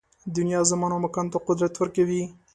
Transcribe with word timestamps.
دنیا 0.35 0.61
زمان 0.71 0.91
او 0.93 0.99
مکان 1.05 1.25
ته 1.31 1.37
قدر 1.47 1.69
ورکوي 1.79 2.23